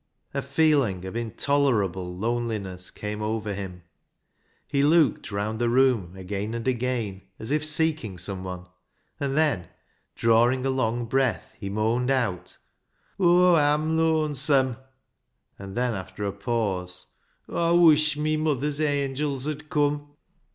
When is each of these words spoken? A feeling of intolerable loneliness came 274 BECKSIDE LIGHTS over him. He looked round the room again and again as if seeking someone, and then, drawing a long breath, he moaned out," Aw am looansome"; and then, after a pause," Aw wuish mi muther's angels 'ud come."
A 0.33 0.41
feeling 0.41 1.05
of 1.05 1.15
intolerable 1.15 2.17
loneliness 2.17 2.89
came 2.89 3.19
274 3.19 3.51
BECKSIDE 3.51 3.61
LIGHTS 3.61 3.61
over 3.61 3.75
him. 3.75 3.83
He 4.65 4.81
looked 5.21 5.31
round 5.31 5.59
the 5.59 5.69
room 5.69 6.15
again 6.17 6.55
and 6.55 6.67
again 6.67 7.21
as 7.37 7.51
if 7.51 7.63
seeking 7.63 8.17
someone, 8.17 8.65
and 9.19 9.37
then, 9.37 9.67
drawing 10.15 10.65
a 10.65 10.71
long 10.71 11.05
breath, 11.05 11.53
he 11.59 11.69
moaned 11.69 12.09
out," 12.09 12.57
Aw 13.19 13.57
am 13.59 13.95
looansome"; 13.95 14.77
and 15.59 15.77
then, 15.77 15.93
after 15.93 16.23
a 16.25 16.31
pause," 16.33 17.05
Aw 17.47 17.73
wuish 17.75 18.17
mi 18.17 18.37
muther's 18.37 18.81
angels 18.81 19.47
'ud 19.47 19.69
come." 19.69 20.13